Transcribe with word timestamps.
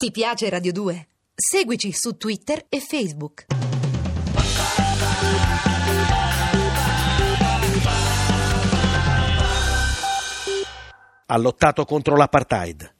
Ti 0.00 0.10
piace 0.12 0.48
Radio 0.48 0.72
2? 0.72 1.08
Seguici 1.34 1.92
su 1.92 2.16
Twitter 2.16 2.64
e 2.70 2.80
Facebook. 2.80 3.44
Ha 11.26 11.36
lottato 11.36 11.84
contro 11.84 12.16
l'apartheid. 12.16 12.94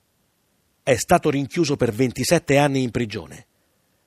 È 0.82 0.94
stato 0.96 1.30
rinchiuso 1.30 1.76
per 1.76 1.90
27 1.90 2.58
anni 2.58 2.82
in 2.82 2.90
prigione. 2.90 3.46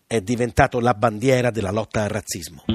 È 0.06 0.22
diventato 0.22 0.80
la 0.80 0.94
bandiera 0.94 1.50
della 1.50 1.72
lotta 1.72 2.04
al 2.04 2.10
razzismo. 2.10 2.66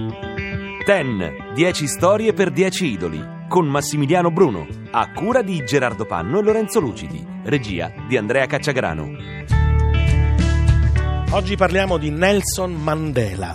Ten, 0.84 1.52
10 1.54 1.86
storie 1.86 2.32
per 2.32 2.50
10 2.50 2.86
idoli, 2.86 3.24
con 3.48 3.68
Massimiliano 3.68 4.32
Bruno, 4.32 4.66
a 4.90 5.12
cura 5.12 5.42
di 5.42 5.64
Gerardo 5.64 6.06
Panno 6.06 6.40
e 6.40 6.42
Lorenzo 6.42 6.80
Lucidi, 6.80 7.24
regia 7.44 7.92
di 8.08 8.16
Andrea 8.16 8.46
Cacciagrano. 8.46 9.57
Oggi 11.30 11.56
parliamo 11.56 11.98
di 11.98 12.08
Nelson 12.08 12.72
Mandela. 12.72 13.54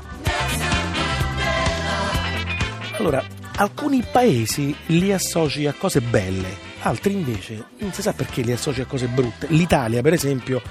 Allora, 3.00 3.24
alcuni 3.56 4.04
paesi 4.10 4.76
li 4.88 5.12
associ 5.12 5.66
a 5.66 5.74
cose 5.74 6.00
belle, 6.00 6.50
altri 6.82 7.14
invece 7.14 7.66
non 7.80 7.92
si 7.92 8.04
sa 8.04 8.14
perché 8.14 8.44
li 8.44 8.52
associ 8.52 8.82
a 8.82 8.86
cose 8.86 9.08
brutte. 9.08 9.48
L'Italia, 9.50 10.04
per 10.04 10.14
esempio, 10.14 10.62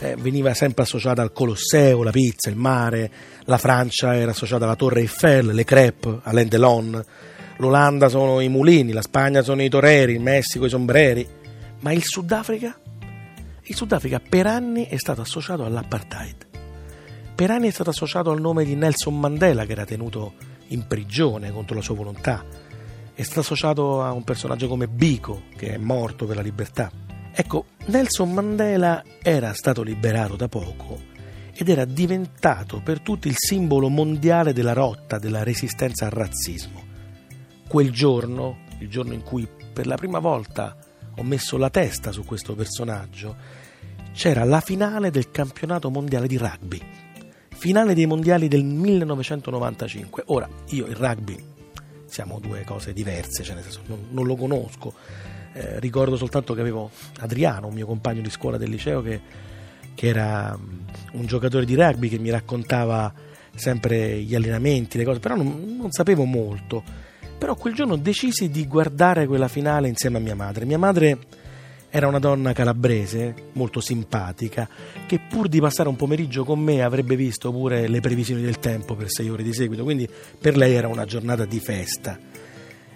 eh, 0.00 0.16
veniva 0.18 0.54
sempre 0.54 0.84
associata 0.84 1.20
al 1.20 1.32
Colosseo, 1.32 2.02
la 2.02 2.10
pizza, 2.10 2.48
il 2.48 2.56
mare, 2.56 3.10
la 3.44 3.58
Francia 3.58 4.16
era 4.16 4.30
associata 4.30 4.64
alla 4.64 4.76
Torre 4.76 5.00
Eiffel, 5.00 5.48
le 5.48 5.64
crepe, 5.64 6.20
Alain 6.22 6.48
Delon, 6.48 7.04
l'Olanda 7.58 8.08
sono 8.08 8.40
i 8.40 8.48
mulini, 8.48 8.92
la 8.92 9.02
Spagna 9.02 9.42
sono 9.42 9.62
i 9.62 9.68
toreri, 9.68 10.14
il 10.14 10.20
Messico 10.20 10.64
i 10.64 10.70
sombreri. 10.70 11.28
Ma 11.80 11.92
il 11.92 12.02
Sudafrica? 12.02 12.74
Il 13.68 13.74
Sudafrica 13.74 14.20
per 14.20 14.46
anni 14.46 14.86
è 14.86 14.96
stato 14.96 15.22
associato 15.22 15.64
all'apartheid. 15.64 16.46
Per 17.34 17.50
anni 17.50 17.66
è 17.66 17.72
stato 17.72 17.90
associato 17.90 18.30
al 18.30 18.40
nome 18.40 18.64
di 18.64 18.76
Nelson 18.76 19.18
Mandela, 19.18 19.66
che 19.66 19.72
era 19.72 19.84
tenuto 19.84 20.34
in 20.68 20.86
prigione 20.86 21.50
contro 21.50 21.74
la 21.74 21.82
sua 21.82 21.96
volontà. 21.96 22.44
È 23.12 23.22
stato 23.22 23.40
associato 23.40 24.04
a 24.04 24.12
un 24.12 24.22
personaggio 24.22 24.68
come 24.68 24.86
Biko, 24.86 25.42
che 25.56 25.74
è 25.74 25.78
morto 25.78 26.26
per 26.26 26.36
la 26.36 26.42
libertà. 26.42 26.92
Ecco, 27.32 27.66
Nelson 27.86 28.32
Mandela 28.32 29.02
era 29.20 29.52
stato 29.52 29.82
liberato 29.82 30.36
da 30.36 30.46
poco 30.46 31.00
ed 31.52 31.68
era 31.68 31.84
diventato 31.84 32.80
per 32.84 33.00
tutti 33.00 33.26
il 33.26 33.36
simbolo 33.36 33.88
mondiale 33.88 34.52
della 34.52 34.74
rotta 34.74 35.18
della 35.18 35.42
resistenza 35.42 36.04
al 36.04 36.12
razzismo. 36.12 36.84
Quel 37.66 37.90
giorno, 37.90 38.58
il 38.78 38.88
giorno 38.88 39.12
in 39.12 39.24
cui 39.24 39.48
per 39.72 39.88
la 39.88 39.96
prima 39.96 40.20
volta 40.20 40.76
ho 41.16 41.22
messo 41.22 41.56
la 41.56 41.70
testa 41.70 42.12
su 42.12 42.24
questo 42.24 42.54
personaggio, 42.54 43.36
c'era 44.12 44.44
la 44.44 44.60
finale 44.60 45.10
del 45.10 45.30
campionato 45.30 45.90
mondiale 45.90 46.26
di 46.26 46.36
rugby 46.36 46.82
finale 47.56 47.94
dei 47.94 48.06
mondiali 48.06 48.48
del 48.48 48.64
1995. 48.64 50.24
Ora, 50.26 50.48
io 50.68 50.86
il 50.86 50.94
rugby 50.94 51.36
siamo 52.06 52.38
due 52.38 52.62
cose 52.64 52.92
diverse, 52.92 53.42
cioè 53.42 53.54
nel 53.54 53.64
senso, 53.64 53.80
non, 53.86 54.06
non 54.10 54.26
lo 54.26 54.36
conosco. 54.36 54.94
Eh, 55.52 55.80
ricordo 55.80 56.16
soltanto 56.16 56.54
che 56.54 56.60
avevo 56.60 56.90
Adriano, 57.20 57.68
un 57.68 57.74
mio 57.74 57.86
compagno 57.86 58.20
di 58.20 58.30
scuola 58.30 58.58
del 58.58 58.70
liceo, 58.70 59.02
che, 59.02 59.20
che 59.94 60.06
era 60.06 60.56
mm, 60.56 60.78
un 61.12 61.26
giocatore 61.26 61.64
di 61.64 61.74
rugby 61.74 62.08
che 62.08 62.18
mi 62.18 62.30
raccontava 62.30 63.12
sempre 63.54 64.20
gli 64.20 64.34
allenamenti, 64.34 64.98
le 64.98 65.04
cose, 65.04 65.18
però 65.18 65.34
non, 65.34 65.76
non 65.78 65.90
sapevo 65.90 66.24
molto. 66.24 66.84
Però 67.38 67.54
quel 67.54 67.74
giorno 67.74 67.96
decisi 67.96 68.50
di 68.50 68.66
guardare 68.66 69.26
quella 69.26 69.48
finale 69.48 69.88
insieme 69.88 70.18
a 70.18 70.20
mia 70.20 70.34
madre. 70.34 70.64
Mia 70.64 70.78
madre 70.78 71.18
era 71.90 72.08
una 72.08 72.18
donna 72.18 72.52
calabrese, 72.52 73.34
molto 73.52 73.80
simpatica, 73.80 74.68
che 75.06 75.18
pur 75.18 75.48
di 75.48 75.60
passare 75.60 75.88
un 75.88 75.96
pomeriggio 75.96 76.44
con 76.44 76.60
me 76.60 76.82
avrebbe 76.82 77.16
visto 77.16 77.50
pure 77.50 77.88
le 77.88 78.00
previsioni 78.00 78.42
del 78.42 78.58
tempo 78.58 78.94
per 78.94 79.10
sei 79.10 79.30
ore 79.30 79.42
di 79.42 79.54
seguito, 79.54 79.82
quindi 79.82 80.08
per 80.38 80.56
lei 80.56 80.74
era 80.74 80.88
una 80.88 81.04
giornata 81.04 81.44
di 81.44 81.60
festa. 81.60 82.18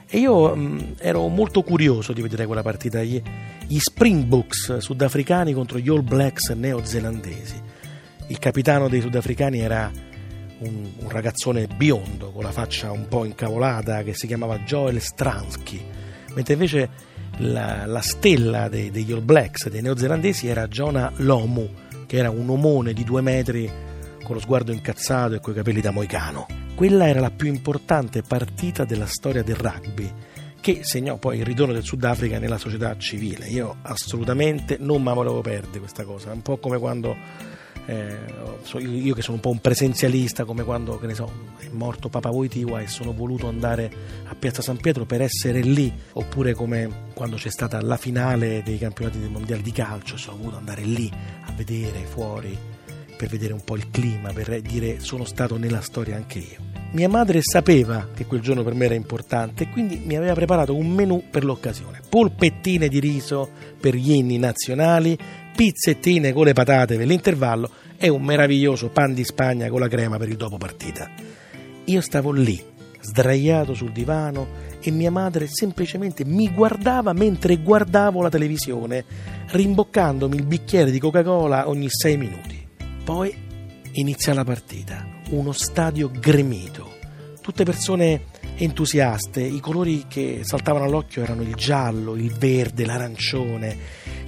E 0.06 0.18
io 0.18 0.54
mh, 0.54 0.60
mm, 0.60 0.78
ero 0.98 1.28
molto 1.28 1.62
curioso 1.62 2.12
di 2.12 2.20
vedere 2.20 2.44
quella 2.44 2.62
partita, 2.62 3.02
gli, 3.02 3.22
gli 3.66 3.78
Springboks 3.78 4.78
sudafricani 4.78 5.52
contro 5.52 5.78
gli 5.78 5.88
All 5.88 6.02
Blacks 6.02 6.50
neozelandesi. 6.50 7.62
Il 8.26 8.38
capitano 8.38 8.88
dei 8.88 9.00
sudafricani 9.00 9.60
era 9.60 9.90
un, 10.60 10.90
un, 10.98 11.08
ragazzone 11.08 11.66
biondo 11.66 12.30
con 12.30 12.42
la 12.42 12.52
faccia 12.52 12.90
un 12.90 13.06
po' 13.08 13.24
incavolata 13.24 14.02
che 14.02 14.14
si 14.14 14.26
chiamava 14.26 14.58
Joel 14.60 15.00
Stransky, 15.00 15.84
mentre 16.34 16.54
invece 16.54 16.88
la, 17.38 17.86
la 17.86 18.00
stella 18.00 18.68
dei, 18.68 18.90
degli 18.90 19.12
All 19.12 19.24
Blacks, 19.24 19.68
dei 19.68 19.82
neozelandesi, 19.82 20.48
era 20.48 20.68
Jonah 20.68 21.12
Lomu, 21.16 21.68
che 22.06 22.16
era 22.16 22.30
un 22.30 22.48
omone 22.48 22.92
di 22.92 23.04
due 23.04 23.20
metri 23.20 23.70
con 24.22 24.34
lo 24.34 24.40
sguardo 24.40 24.72
incazzato 24.72 25.34
e 25.34 25.40
coi 25.40 25.54
capelli 25.54 25.80
da 25.80 25.90
moicano. 25.90 26.46
Quella 26.74 27.08
era 27.08 27.20
la 27.20 27.30
più 27.30 27.48
importante 27.48 28.22
partita 28.22 28.84
della 28.84 29.06
storia 29.06 29.42
del 29.42 29.56
rugby, 29.56 30.12
che 30.60 30.80
segnò 30.82 31.16
poi 31.16 31.38
il 31.38 31.44
ritorno 31.44 31.72
del 31.72 31.82
Sudafrica 31.82 32.38
nella 32.38 32.58
società 32.58 32.96
civile. 32.96 33.46
Io 33.46 33.78
assolutamente 33.82 34.76
non 34.78 35.02
me 35.02 35.08
la 35.08 35.14
volevo 35.14 35.40
perdere 35.40 35.80
questa 35.80 36.04
cosa, 36.04 36.32
un 36.32 36.42
po' 36.42 36.58
come 36.58 36.78
quando 36.78 37.16
eh, 37.86 38.18
io 38.78 39.14
che 39.14 39.22
sono 39.22 39.36
un 39.36 39.40
po' 39.40 39.50
un 39.50 39.60
presenzialista 39.60 40.44
come 40.44 40.64
quando 40.64 40.98
che 40.98 41.06
ne 41.06 41.14
so, 41.14 41.30
è 41.58 41.68
morto 41.70 42.08
Papa 42.08 42.30
Voitiva 42.30 42.80
e 42.80 42.86
sono 42.86 43.12
voluto 43.12 43.48
andare 43.48 43.90
a 44.26 44.34
Piazza 44.34 44.62
San 44.62 44.76
Pietro 44.76 45.04
per 45.06 45.22
essere 45.22 45.60
lì 45.60 45.92
oppure 46.12 46.54
come 46.54 47.08
quando 47.14 47.36
c'è 47.36 47.50
stata 47.50 47.80
la 47.80 47.96
finale 47.96 48.62
dei 48.62 48.78
campionati 48.78 49.18
del 49.18 49.30
mondiale 49.30 49.62
di 49.62 49.72
calcio 49.72 50.16
sono 50.16 50.36
voluto 50.36 50.56
andare 50.56 50.82
lì 50.82 51.10
a 51.12 51.52
vedere 51.52 52.04
fuori 52.06 52.56
per 53.16 53.28
vedere 53.28 53.52
un 53.52 53.62
po' 53.64 53.76
il 53.76 53.90
clima 53.90 54.32
per 54.32 54.60
dire 54.60 55.00
sono 55.00 55.24
stato 55.24 55.56
nella 55.56 55.80
storia 55.80 56.16
anche 56.16 56.38
io 56.38 56.69
mia 56.92 57.08
madre 57.08 57.40
sapeva 57.42 58.08
che 58.14 58.26
quel 58.26 58.40
giorno 58.40 58.62
per 58.62 58.74
me 58.74 58.86
era 58.86 58.94
importante 58.94 59.64
e 59.64 59.70
quindi 59.70 60.02
mi 60.04 60.16
aveva 60.16 60.34
preparato 60.34 60.74
un 60.74 60.88
menù 60.88 61.22
per 61.30 61.44
l'occasione 61.44 62.00
polpettine 62.08 62.88
di 62.88 62.98
riso 62.98 63.48
per 63.80 63.94
gli 63.94 64.12
inni 64.12 64.38
nazionali 64.38 65.16
pizzettine 65.54 66.32
con 66.32 66.44
le 66.44 66.52
patate 66.52 66.96
per 66.96 67.06
l'intervallo 67.06 67.70
e 67.96 68.08
un 68.08 68.22
meraviglioso 68.22 68.88
pan 68.88 69.12
di 69.12 69.24
Spagna 69.24 69.68
con 69.68 69.80
la 69.80 69.88
crema 69.88 70.16
per 70.16 70.28
il 70.28 70.36
dopo 70.36 70.56
partita. 70.56 71.10
Io 71.84 72.00
stavo 72.00 72.32
lì, 72.32 72.62
sdraiato 72.98 73.74
sul 73.74 73.92
divano 73.92 74.68
e 74.80 74.90
mia 74.90 75.10
madre 75.10 75.46
semplicemente 75.48 76.24
mi 76.24 76.50
guardava 76.50 77.12
mentre 77.12 77.58
guardavo 77.58 78.22
la 78.22 78.30
televisione, 78.30 79.04
rimboccandomi 79.48 80.34
il 80.34 80.46
bicchiere 80.46 80.90
di 80.90 80.98
Coca-Cola 80.98 81.68
ogni 81.68 81.88
sei 81.90 82.16
minuti. 82.16 82.66
Poi 83.04 83.48
inizia 83.92 84.34
la 84.34 84.44
partita, 84.44 85.06
uno 85.30 85.52
stadio 85.52 86.10
gremito, 86.10 86.98
tutte 87.40 87.64
persone 87.64 88.26
entusiaste, 88.56 89.40
i 89.40 89.60
colori 89.60 90.04
che 90.06 90.42
saltavano 90.44 90.84
all'occhio 90.84 91.22
erano 91.22 91.42
il 91.42 91.54
giallo, 91.54 92.14
il 92.14 92.32
verde, 92.32 92.84
l'arancione, 92.84 93.76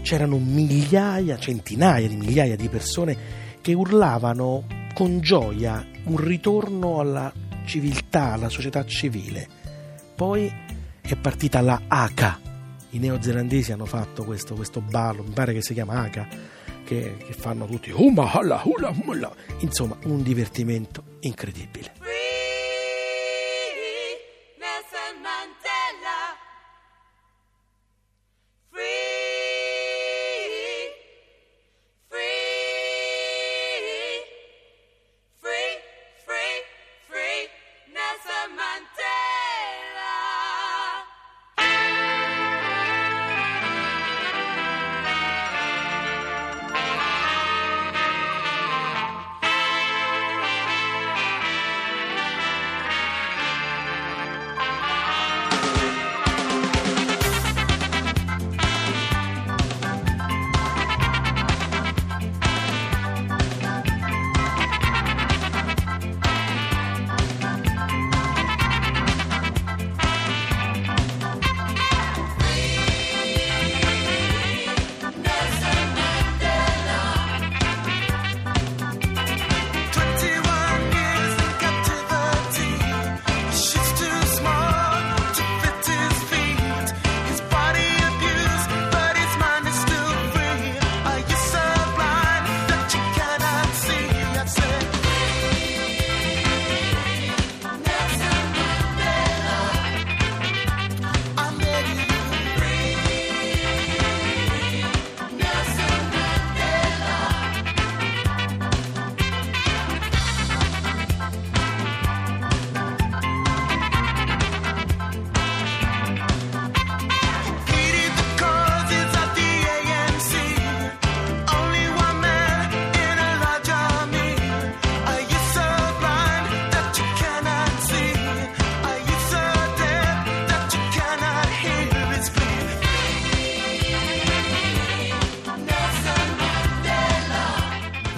c'erano 0.02 0.38
migliaia, 0.38 1.38
centinaia 1.38 2.08
di 2.08 2.16
migliaia 2.16 2.56
di 2.56 2.68
persone 2.68 3.16
che 3.60 3.74
urlavano 3.74 4.64
con 4.94 5.20
gioia 5.20 5.86
un 6.04 6.16
ritorno 6.16 6.98
alla 6.98 7.32
civiltà, 7.64 8.32
alla 8.32 8.48
società 8.48 8.84
civile. 8.84 9.46
Poi 10.16 10.52
è 11.00 11.16
partita 11.16 11.60
la 11.60 11.82
Aka. 11.86 12.40
I 12.90 12.98
neozelandesi 12.98 13.72
hanno 13.72 13.86
fatto 13.86 14.24
questo, 14.24 14.54
questo 14.54 14.80
ballo, 14.80 15.22
mi 15.22 15.32
pare 15.32 15.52
che 15.52 15.62
si 15.62 15.72
chiama 15.72 16.02
Aka, 16.02 16.28
che, 16.84 17.16
che 17.18 17.32
fanno 17.32 17.66
tutti 17.66 17.90
insomma 19.60 19.96
un 20.04 20.22
divertimento 20.22 21.04
incredibile. 21.20 22.01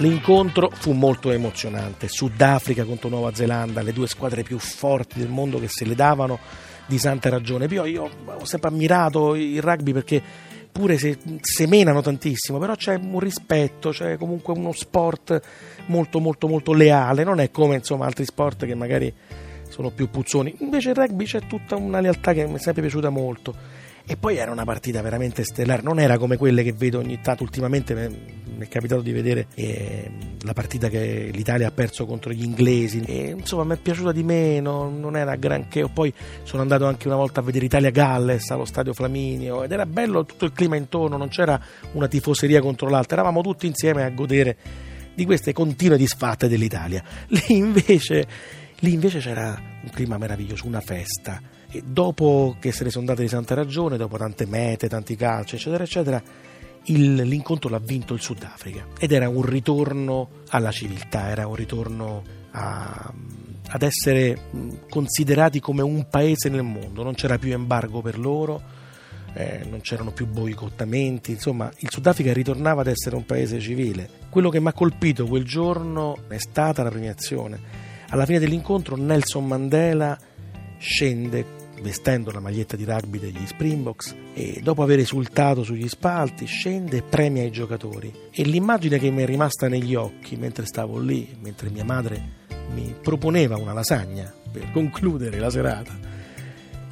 L'incontro 0.05 0.69
fu 0.71 0.91
molto 0.91 1.31
emozionante. 1.31 2.07
Sudafrica 2.07 2.83
contro 2.83 3.09
Nuova 3.09 3.33
Zelanda, 3.33 3.81
le 3.81 3.91
due 3.91 4.05
squadre 4.05 4.43
più 4.43 4.59
forti 4.59 5.17
del 5.17 5.29
mondo 5.29 5.59
che 5.59 5.67
se 5.67 5.83
le 5.83 5.95
davano 5.95 6.37
di 6.85 6.99
santa 6.99 7.29
ragione. 7.29 7.65
Io, 7.65 7.85
io 7.85 8.11
ho 8.23 8.45
sempre 8.45 8.69
ammirato 8.69 9.33
il 9.33 9.63
rugby 9.63 9.93
perché 9.93 10.21
pure 10.71 10.99
se 10.99 11.17
semenano 11.41 12.01
tantissimo, 12.01 12.59
però 12.59 12.75
c'è 12.75 12.99
un 13.01 13.19
rispetto, 13.19 13.89
c'è 13.89 14.15
comunque 14.17 14.53
uno 14.53 14.73
sport 14.73 15.41
molto 15.87 16.19
molto 16.19 16.47
molto 16.47 16.73
leale, 16.73 17.23
non 17.23 17.39
è 17.39 17.49
come 17.49 17.73
insomma 17.73 18.05
altri 18.05 18.25
sport 18.25 18.67
che 18.67 18.75
magari 18.75 19.11
sono 19.69 19.89
più 19.89 20.11
puzzoni. 20.11 20.55
Invece 20.59 20.89
il 20.89 20.95
rugby 20.97 21.25
c'è 21.25 21.47
tutta 21.47 21.77
una 21.77 21.99
lealtà 21.99 22.31
che 22.33 22.45
mi 22.45 22.57
è 22.57 22.59
sempre 22.59 22.83
piaciuta 22.83 23.09
molto. 23.09 23.55
E 24.07 24.17
poi 24.17 24.37
era 24.37 24.51
una 24.51 24.65
partita 24.65 25.01
veramente 25.01 25.43
stellare, 25.43 25.81
non 25.81 25.99
era 25.99 26.19
come 26.19 26.37
quelle 26.37 26.61
che 26.61 26.73
vedo 26.73 26.99
ogni 26.99 27.19
tanto 27.21 27.41
ultimamente. 27.41 27.95
Mi 27.95 28.63
è 28.63 28.67
capitato 28.67 29.01
di 29.01 29.11
vedere 29.11 29.47
eh, 29.55 30.11
la 30.41 30.53
partita 30.53 30.89
che 30.89 31.31
l'Italia 31.33 31.67
ha 31.67 31.71
perso 31.71 32.05
contro 32.05 32.31
gli 32.31 32.43
inglesi. 32.43 33.01
E, 33.01 33.33
insomma, 33.35 33.63
mi 33.63 33.73
è 33.73 33.77
piaciuta 33.77 34.11
di 34.11 34.21
meno, 34.21 34.89
non 34.91 35.17
era 35.17 35.35
granché. 35.35 35.89
Poi 35.89 36.13
sono 36.43 36.61
andato 36.61 36.85
anche 36.85 37.07
una 37.07 37.15
volta 37.15 37.39
a 37.39 37.43
vedere 37.43 37.65
Italia-Galles 37.65 38.51
allo 38.51 38.65
stadio 38.65 38.93
Flaminio 38.93 39.63
ed 39.63 39.71
era 39.71 39.87
bello 39.87 40.23
tutto 40.23 40.45
il 40.45 40.53
clima 40.53 40.75
intorno, 40.75 41.17
non 41.17 41.29
c'era 41.29 41.59
una 41.93 42.07
tifoseria 42.07 42.61
contro 42.61 42.87
l'altra, 42.89 43.15
eravamo 43.15 43.41
tutti 43.41 43.65
insieme 43.65 44.03
a 44.03 44.09
godere 44.11 44.57
di 45.15 45.25
queste 45.25 45.51
continue 45.51 45.97
disfatte 45.97 46.47
dell'Italia. 46.47 47.03
Lì 47.29 47.57
invece, 47.57 48.27
lì 48.79 48.93
invece 48.93 49.17
c'era 49.17 49.59
un 49.81 49.89
clima 49.89 50.19
meraviglioso, 50.19 50.67
una 50.67 50.81
festa. 50.81 51.41
E 51.71 51.83
dopo 51.85 52.55
che 52.59 52.71
se 52.71 52.83
ne 52.83 52.89
sono 52.89 53.05
date 53.05 53.23
di 53.23 53.27
santa 53.27 53.55
ragione, 53.55 53.97
dopo 53.97 54.17
tante 54.17 54.45
mete, 54.45 54.87
tanti 54.87 55.15
calci, 55.15 55.55
eccetera, 55.55 55.83
eccetera, 55.83 56.23
il, 56.85 57.15
l'incontro 57.15 57.69
l'ha 57.69 57.79
vinto 57.79 58.13
il 58.13 58.21
Sudafrica 58.21 58.85
ed 58.99 59.11
era 59.11 59.29
un 59.29 59.41
ritorno 59.41 60.29
alla 60.49 60.71
civiltà, 60.71 61.29
era 61.29 61.47
un 61.47 61.55
ritorno 61.55 62.23
a, 62.51 63.13
ad 63.67 63.81
essere 63.81 64.49
considerati 64.89 65.59
come 65.59 65.81
un 65.81 66.07
paese 66.09 66.49
nel 66.49 66.63
mondo, 66.63 67.03
non 67.03 67.15
c'era 67.15 67.37
più 67.37 67.53
embargo 67.53 68.01
per 68.01 68.19
loro, 68.19 68.61
eh, 69.33 69.65
non 69.69 69.81
c'erano 69.81 70.11
più 70.11 70.27
boicottamenti, 70.27 71.31
insomma 71.31 71.71
il 71.79 71.89
Sudafrica 71.91 72.31
ritornava 72.31 72.81
ad 72.81 72.87
essere 72.87 73.15
un 73.15 73.25
paese 73.25 73.59
civile. 73.59 74.09
Quello 74.29 74.49
che 74.49 74.59
mi 74.59 74.67
ha 74.67 74.73
colpito 74.73 75.25
quel 75.25 75.43
giorno 75.43 76.17
è 76.27 76.37
stata 76.37 76.83
la 76.83 76.89
premiazione. 76.89 77.83
Alla 78.09 78.25
fine 78.25 78.39
dell'incontro 78.39 78.95
Nelson 78.95 79.45
Mandela 79.45 80.17
scende 80.77 81.54
vestendo 81.81 82.31
la 82.31 82.39
maglietta 82.39 82.75
di 82.75 82.83
rugby 82.83 83.19
degli 83.19 83.45
Springboks 83.45 84.15
e 84.33 84.59
dopo 84.63 84.83
aver 84.83 84.99
esultato 84.99 85.63
sugli 85.63 85.87
spalti 85.87 86.45
scende 86.45 86.97
e 86.97 87.01
premia 87.01 87.43
i 87.43 87.51
giocatori. 87.51 88.13
E 88.31 88.43
l'immagine 88.43 88.99
che 88.99 89.09
mi 89.09 89.23
è 89.23 89.25
rimasta 89.25 89.67
negli 89.67 89.95
occhi 89.95 90.35
mentre 90.35 90.65
stavo 90.65 90.99
lì, 90.99 91.35
mentre 91.41 91.69
mia 91.69 91.85
madre 91.85 92.43
mi 92.73 92.95
proponeva 93.01 93.57
una 93.57 93.73
lasagna 93.73 94.33
per 94.51 94.71
concludere 94.71 95.39
la 95.39 95.49
serata, 95.49 95.97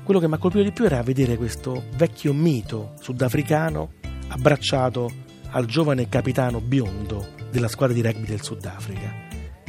quello 0.04 0.20
che 0.20 0.28
mi 0.28 0.34
ha 0.34 0.38
colpito 0.38 0.64
di 0.64 0.72
più 0.72 0.86
era 0.86 1.02
vedere 1.02 1.38
questo 1.38 1.84
vecchio 1.96 2.34
mito 2.34 2.94
sudafricano 3.00 3.94
abbracciato 4.28 5.10
al 5.52 5.66
giovane 5.66 6.10
capitano 6.10 6.60
biondo 6.60 7.30
della 7.52 7.68
squadra 7.68 7.96
di 7.96 8.02
rugby 8.02 8.26
del 8.26 8.42
Sudafrica. 8.42 9.14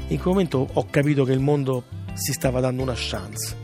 In 0.09 0.19
quel 0.19 0.35
momento 0.35 0.67
ho 0.73 0.87
capito 0.91 1.25
che 1.25 1.33
il 1.33 1.41
mondo 1.41 1.85
si 2.15 2.33
stava 2.33 2.61
dando 2.61 2.83
una 2.83 2.95
chance. 2.97 3.64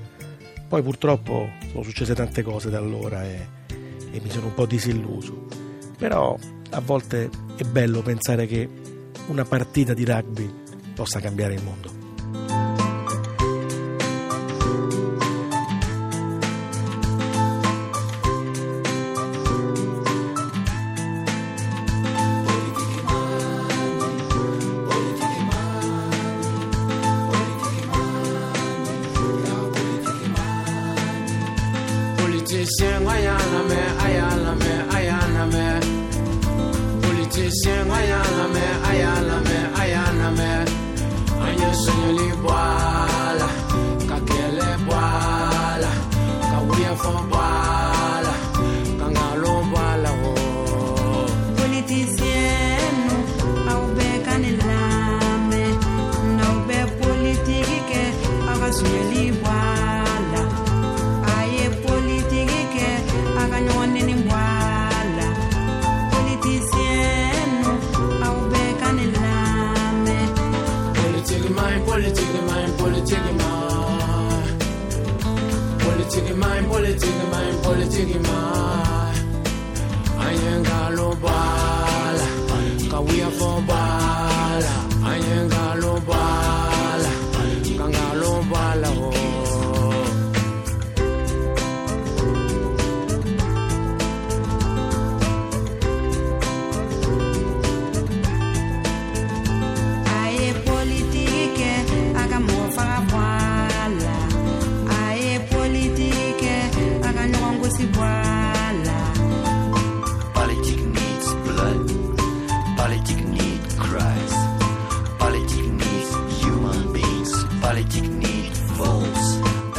Poi 0.70 0.82
purtroppo 0.82 1.50
sono 1.72 1.82
successe 1.82 2.14
tante 2.14 2.44
cose 2.44 2.70
da 2.70 2.78
allora 2.78 3.24
e, 3.24 3.48
e 4.12 4.20
mi 4.22 4.30
sono 4.30 4.46
un 4.46 4.54
po' 4.54 4.66
disilluso. 4.66 5.48
Però 5.98 6.38
a 6.70 6.80
volte 6.80 7.28
è 7.56 7.64
bello 7.64 8.02
pensare 8.02 8.46
che 8.46 8.68
una 9.26 9.44
partita 9.44 9.94
di 9.94 10.04
rugby 10.04 10.48
possa 10.94 11.18
cambiare 11.18 11.54
il 11.54 11.64
mondo. 11.64 11.99
Politicien, 32.60 33.08
ayana 33.08 33.62
me, 33.70 33.80
ayana 34.04 34.52
me, 34.54 34.72
ayana 34.94 35.46
me. 35.46 35.66
Politicien, 37.00 37.90
ayana 37.90 38.44
me, 38.54 38.64
ayana 38.90 39.36
me, 39.46 39.58
ayana 39.80 40.28
me. 40.38 40.50
Anye 41.46 41.70
sunyuli 41.82 42.28
bwala, 42.42 43.09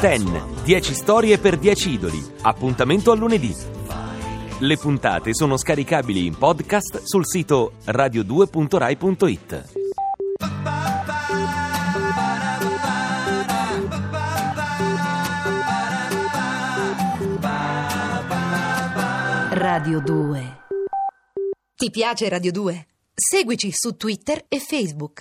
Ten, 0.02 0.64
10 0.64 0.94
storie 0.96 1.38
per 1.38 1.60
10 1.60 1.92
idoli. 1.92 2.20
Appuntamento 2.42 3.12
a 3.12 3.16
lunedì. 3.16 3.56
Le 4.58 4.78
puntate 4.78 5.30
sono 5.32 5.58
scaricabili 5.58 6.26
in 6.26 6.36
podcast 6.36 7.04
sul 7.04 7.24
sito 7.24 7.74
radio2.rai.it. 7.86 9.70
Radio 19.52 20.02
2. 20.02 20.58
Ti 21.76 21.92
piace 21.92 22.28
Radio 22.28 22.52
2? 22.52 22.88
Seguici 23.14 23.70
su 23.72 23.96
Twitter 23.98 24.46
e 24.48 24.58
Facebook. 24.58 25.20